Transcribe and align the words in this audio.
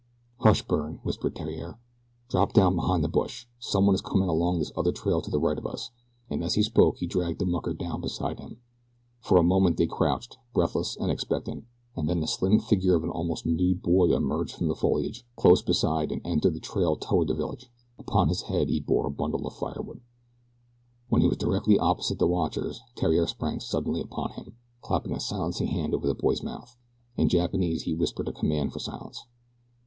"Hush, 0.39 0.63
Byrne," 0.63 0.99
whispered 1.03 1.35
Theriere. 1.35 1.77
"Drop 2.27 2.53
down 2.53 2.75
behind 2.75 3.03
this 3.03 3.11
bush. 3.11 3.45
Someone 3.59 3.93
is 3.93 4.01
coming 4.01 4.29
along 4.29 4.57
this 4.57 4.71
other 4.75 4.91
trail 4.91 5.21
to 5.21 5.29
the 5.29 5.39
right 5.39 5.59
of 5.59 5.67
us," 5.67 5.91
and 6.27 6.43
as 6.43 6.55
he 6.55 6.63
spoke 6.63 6.97
he 6.97 7.05
dragged 7.05 7.37
the 7.37 7.45
mucker 7.45 7.75
down 7.75 8.01
beside 8.01 8.39
him. 8.39 8.57
For 9.19 9.37
a 9.37 9.43
moment 9.43 9.77
they 9.77 9.85
crouched, 9.85 10.39
breathless 10.55 10.97
and 10.97 11.11
expectant, 11.11 11.65
and 11.95 12.09
then 12.09 12.19
the 12.19 12.25
slim 12.25 12.57
figure 12.59 12.95
of 12.95 13.03
an 13.03 13.11
almost 13.11 13.45
nude 13.45 13.83
boy 13.83 14.05
emerged 14.09 14.55
from 14.55 14.69
the 14.69 14.75
foliage 14.75 15.23
close 15.35 15.61
beside 15.61 16.11
and 16.11 16.19
entered 16.25 16.55
the 16.55 16.59
trail 16.59 16.95
toward 16.95 17.27
the 17.27 17.35
village. 17.35 17.71
Upon 17.99 18.29
his 18.29 18.41
head 18.49 18.69
he 18.69 18.79
bore 18.79 19.05
a 19.05 19.11
bundle 19.11 19.45
of 19.45 19.53
firewood. 19.53 20.01
When 21.09 21.21
he 21.21 21.27
was 21.27 21.37
directly 21.37 21.77
opposite 21.77 22.17
the 22.17 22.25
watchers 22.25 22.81
Theriere 22.97 23.27
sprang 23.27 23.59
suddenly 23.59 24.01
upon 24.01 24.31
him, 24.31 24.55
clapping 24.81 25.11
a 25.13 25.19
silencing 25.19 25.67
hand 25.67 25.93
over 25.93 26.07
the 26.07 26.15
boy's 26.15 26.41
mouth. 26.41 26.75
In 27.17 27.29
Japanese 27.29 27.83
he 27.83 27.93
whispered 27.93 28.27
a 28.27 28.33
command 28.33 28.73
for 28.73 28.79
silence. 28.79 29.27